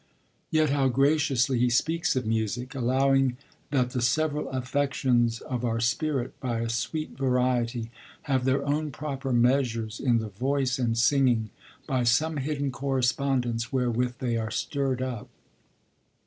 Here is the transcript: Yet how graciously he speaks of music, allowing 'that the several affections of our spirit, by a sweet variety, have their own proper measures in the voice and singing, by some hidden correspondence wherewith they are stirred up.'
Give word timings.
Yet 0.49 0.71
how 0.71 0.87
graciously 0.87 1.59
he 1.59 1.69
speaks 1.69 2.15
of 2.15 2.25
music, 2.25 2.73
allowing 2.73 3.37
'that 3.69 3.91
the 3.91 4.01
several 4.01 4.49
affections 4.49 5.41
of 5.41 5.63
our 5.63 5.79
spirit, 5.79 6.39
by 6.39 6.61
a 6.61 6.69
sweet 6.69 7.11
variety, 7.11 7.91
have 8.23 8.43
their 8.45 8.65
own 8.65 8.89
proper 8.89 9.31
measures 9.31 9.99
in 9.99 10.17
the 10.17 10.29
voice 10.29 10.79
and 10.79 10.97
singing, 10.97 11.51
by 11.85 12.03
some 12.03 12.37
hidden 12.37 12.71
correspondence 12.71 13.71
wherewith 13.71 14.15
they 14.17 14.37
are 14.37 14.49
stirred 14.49 15.03
up.' 15.03 15.29